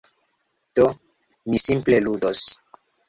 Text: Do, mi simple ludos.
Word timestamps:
Do, 0.73 0.87
mi 1.45 1.59
simple 1.59 2.01
ludos. 2.01 2.43